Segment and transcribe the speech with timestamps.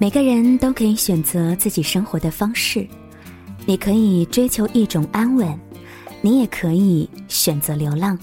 [0.00, 2.88] 每个人都可以选择自己生活的方式，
[3.66, 5.60] 你可以追求一种安稳，
[6.22, 8.18] 你也可以选择流浪。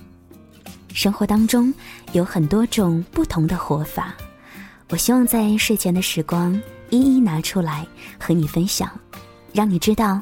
[0.92, 1.71] 生活当中
[2.13, 4.16] 有很多种不同的活法，
[4.90, 6.59] 我希望在睡前的时光
[6.90, 7.86] 一一拿出来
[8.20, 8.89] 和你分享，
[9.54, 10.20] 让你知道，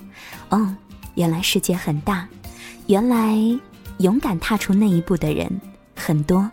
[0.50, 0.76] 哦，
[1.14, 2.28] 原来世界很大，
[2.88, 3.38] 原来
[4.00, 5.50] 勇敢踏出那一步的人
[5.96, 6.52] 很多，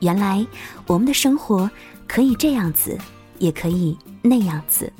[0.00, 0.44] 原来
[0.88, 1.70] 我们的生活
[2.08, 2.98] 可以这样子，
[3.38, 3.96] 也可以。
[4.26, 4.90] 那样子，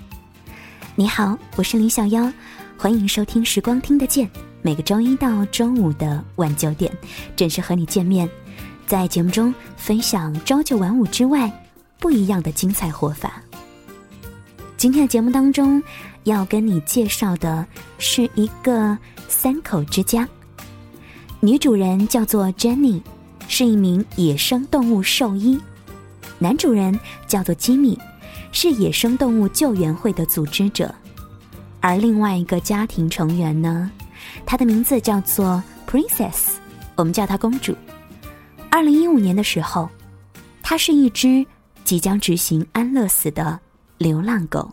[0.95, 2.30] 你好，我是林小妖，
[2.77, 4.27] 欢迎收听《时光听得见》，
[4.60, 6.92] 每个周一到周五的晚九点，
[7.34, 8.29] 准时和你见面，
[8.87, 11.51] 在节目中分享朝九晚五之外
[11.98, 13.42] 不一样的精彩活法。
[14.77, 15.82] 今天的节目当中
[16.24, 18.96] 要跟你介绍的是一个
[19.27, 20.29] 三口之家，
[21.41, 23.01] 女主人叫做 Jenny，
[23.48, 25.59] 是一名野生动物兽医，
[26.38, 27.98] 男主人叫做吉米。
[28.55, 30.95] 是野生动物救援会的组织者，
[31.80, 33.91] 而另外一个家庭成员呢，
[34.46, 36.52] 她的名字叫做 Princess，
[36.95, 37.74] 我们叫她公主。
[38.71, 39.91] 二零一五年的时候，
[40.63, 41.45] 它是一只
[41.83, 43.59] 即将执行安乐死的
[43.99, 44.71] 流浪狗。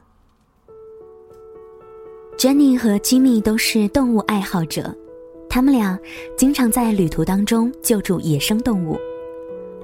[2.38, 4.96] Jenny 和 Jimmy 都是动物爱好者，
[5.50, 6.00] 他们俩
[6.38, 8.96] 经常在旅途当中救助野生动物。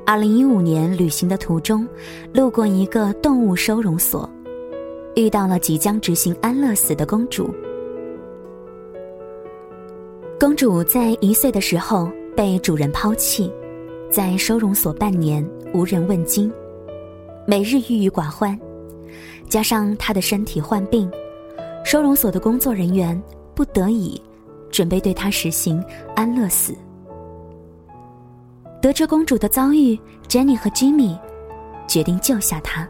[0.08, 1.86] 二零一五年旅行的途中，
[2.34, 4.28] 路过一个动物收容所，
[5.18, 7.54] 遇到了即将执行安乐死的公主。
[10.40, 13.52] 公主在一岁的时候被主人抛弃，
[14.10, 16.50] 在收容所半年无人问津，
[17.46, 18.58] 每日郁郁寡欢，
[19.50, 21.12] 加上她的身体患病，
[21.84, 23.22] 收容所的工作人员
[23.54, 24.22] 不得已
[24.72, 25.84] 准备对她实行
[26.16, 26.74] 安乐死。
[28.88, 30.00] 得知公主的遭遇
[30.30, 31.20] ，Jenny 和 Jimmy
[31.90, 32.88] 决定救下她。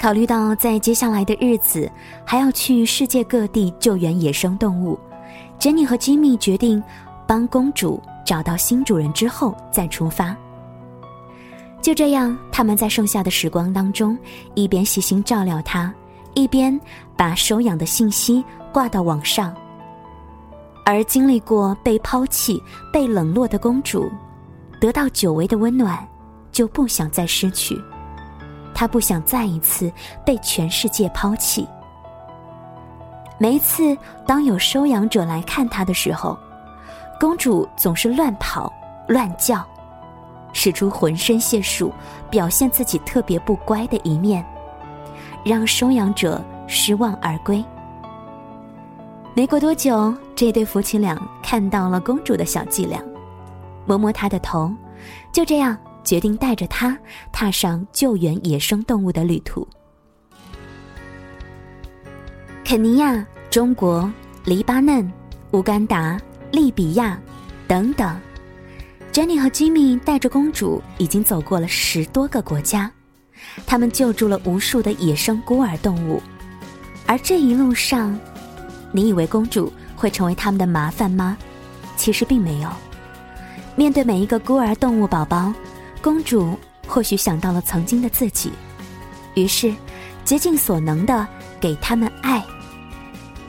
[0.00, 1.92] 考虑到在接下来的日子
[2.24, 4.98] 还要去世界各地救援野生动物
[5.60, 6.82] ，Jenny 和 Jimmy 决定
[7.26, 10.34] 帮公主找到新主人之后再出发。
[11.82, 14.16] 就这样，他们在剩下的时光当中，
[14.54, 15.92] 一边细心照料她，
[16.32, 16.80] 一边
[17.14, 18.42] 把收养的信息
[18.72, 19.54] 挂到网上。
[20.84, 22.62] 而经历过被抛弃、
[22.92, 24.10] 被冷落的公主，
[24.80, 26.06] 得到久违的温暖，
[26.50, 27.80] 就不想再失去。
[28.74, 29.92] 她不想再一次
[30.26, 31.66] 被全世界抛弃。
[33.38, 36.36] 每一次当有收养者来看她的时候，
[37.20, 38.72] 公主总是乱跑、
[39.06, 39.64] 乱叫，
[40.52, 41.92] 使出浑身解数，
[42.28, 44.44] 表现自己特别不乖的一面，
[45.44, 47.64] 让收养者失望而归。
[49.34, 53.02] 没过多久，这对夫妻俩看到了公主的小伎俩，
[53.86, 54.70] 摸摸她的头，
[55.32, 56.96] 就这样决定带着她
[57.32, 59.66] 踏上救援野生动物的旅途。
[62.62, 64.10] 肯尼亚、中国、
[64.44, 65.10] 黎巴嫩、
[65.52, 66.20] 乌干达、
[66.50, 67.18] 利比亚
[67.66, 68.14] 等等
[69.14, 72.92] ，Jenny 和 Jimmy 带着公主已经走过了十多个国家，
[73.66, 76.22] 他们救助了无数的野生孤儿动物，
[77.06, 78.14] 而这一路上。
[78.92, 81.36] 你以为公主会成为他们的麻烦吗？
[81.96, 82.68] 其实并没有。
[83.74, 85.52] 面对每一个孤儿动物宝宝，
[86.02, 88.52] 公主或许想到了曾经的自己，
[89.34, 89.74] 于是
[90.24, 91.26] 竭尽所能的
[91.58, 92.44] 给他们爱，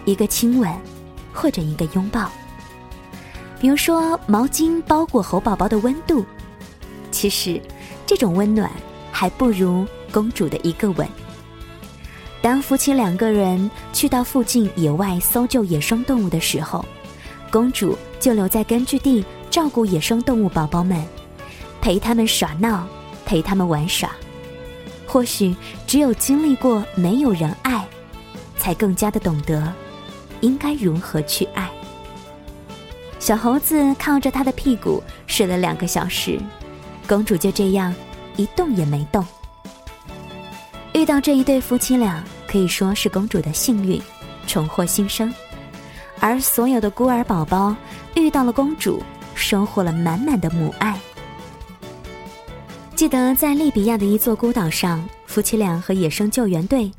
[0.05, 0.71] 一个亲吻，
[1.33, 2.29] 或者一个拥抱。
[3.59, 6.25] 比如说，毛巾包裹猴宝宝的温度，
[7.11, 7.61] 其实
[8.05, 8.69] 这种温暖
[9.11, 11.07] 还不如公主的一个吻。
[12.43, 16.83] 当夫妻两个人去到附近野外搜救野生动物的时候，
[17.49, 21.01] 公主就留在根据地照顾野生动物宝宝们，
[21.81, 22.85] 陪他们耍闹，
[23.25, 24.11] 陪他们玩耍。
[25.07, 25.55] 或许
[25.87, 27.87] 只有经历过没有人爱，
[28.57, 29.73] 才更加的懂得
[30.41, 31.71] 应该如何去爱。
[33.19, 36.37] 小猴子靠着他的屁股睡了两个小时，
[37.07, 37.95] 公主就这样
[38.35, 39.25] 一动也没动。
[40.93, 42.21] 遇到这一对夫妻俩。
[42.53, 43.99] 可以说是公主的幸运，
[44.45, 45.33] 重获新生，
[46.19, 47.75] 而所有的孤儿宝宝
[48.13, 49.01] 遇到了公主，
[49.33, 50.95] 收获了满满的母爱。
[52.95, 56.91] 记得在利比亚的一座孤岛上，夫妻俩和野生救援队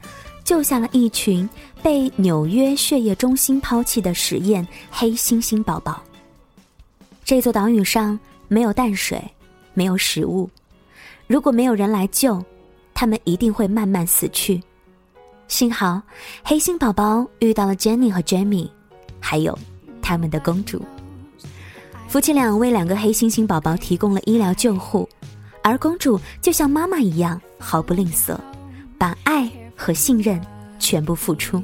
[0.42, 1.48] 救下了一群
[1.80, 6.02] 被纽约血液中心抛弃的实验黑猩猩宝宝。
[7.24, 8.18] 这座岛屿上
[8.48, 9.22] 没有淡水，
[9.72, 10.50] 没有食物，
[11.28, 12.44] 如果没有人来救，
[12.92, 14.60] 他们一定会慢慢死去。
[15.54, 16.02] 幸好，
[16.42, 18.68] 黑猩宝宝遇到了 Jenny 和 Jamie，
[19.20, 19.56] 还有
[20.02, 20.84] 他们的公主。
[22.08, 25.08] 夫妻俩为两个黑猩猩宝宝提供了医疗救护，
[25.62, 28.36] 而公主就像妈妈一样毫不吝啬，
[28.98, 30.44] 把爱和信任
[30.80, 31.62] 全部付出。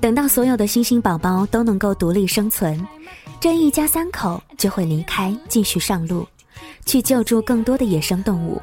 [0.00, 2.80] 等到所有的猩猩宝宝都能够独立生存，
[3.40, 6.24] 这一家三口就会离开，继续上路，
[6.86, 8.62] 去救助更多的野生动物。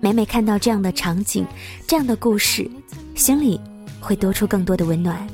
[0.00, 1.46] 每每看到这样的场景，
[1.86, 2.68] 这样的故事，
[3.14, 3.60] 心里
[4.00, 5.26] 会多出更多的温暖。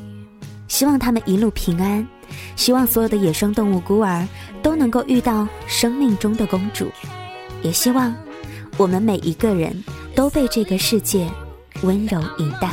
[0.66, 2.06] 希望他们一路平安，
[2.56, 4.26] 希望所有的野生动物孤儿
[4.62, 6.90] 都能够遇到生命中的公主，
[7.62, 8.12] 也希望
[8.76, 9.84] 我们每一个人
[10.16, 11.30] 都被这个世界
[11.82, 12.68] 温柔以待。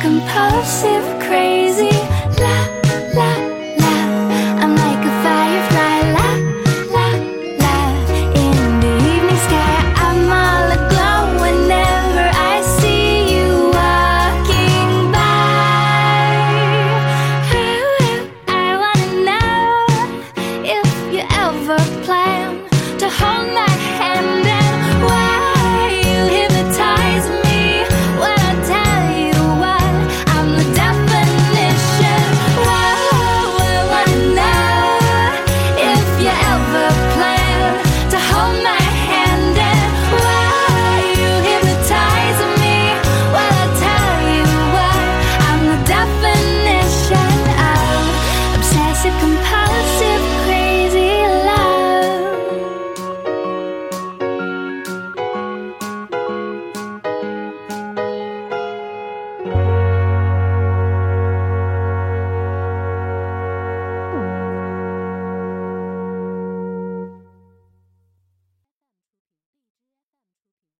[0.00, 1.97] compulsive, crazy.